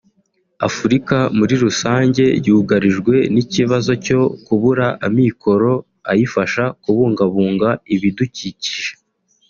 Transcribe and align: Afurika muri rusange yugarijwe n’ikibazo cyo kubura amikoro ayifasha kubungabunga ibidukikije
Afurika 0.67 1.17
muri 1.37 1.53
rusange 1.63 2.23
yugarijwe 2.47 3.15
n’ikibazo 3.33 3.91
cyo 4.05 4.21
kubura 4.45 4.87
amikoro 5.07 5.71
ayifasha 6.11 6.63
kubungabunga 6.81 7.69
ibidukikije 7.95 8.89